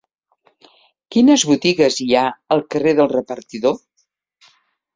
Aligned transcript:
Quines 1.15 1.43
botigues 1.49 1.99
hi 2.05 2.09
ha 2.21 2.25
al 2.57 2.65
carrer 2.77 2.97
del 3.01 3.13
Repartidor? 3.15 3.79